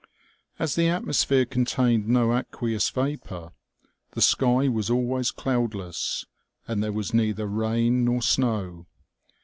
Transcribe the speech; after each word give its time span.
As 0.57 0.73
the 0.73 0.87
atmosphere 0.87 1.45
contained 1.45 2.07
no 2.07 2.33
aqueous 2.35 2.89
vapor, 2.89 3.51
the 4.13 4.21
sky 4.23 4.67
was 4.67 4.89
always 4.89 5.29
cloudless, 5.29 6.25
and 6.67 6.83
there 6.83 6.91
was 6.91 7.13
neither 7.13 7.45
rain 7.45 8.03
nor 8.05 8.23
snow. 8.23 8.87